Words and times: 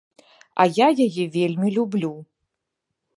А 0.63 0.65
я 0.77 0.87
яе 1.05 1.25
вельмі 1.37 1.69
люблю. 1.77 2.13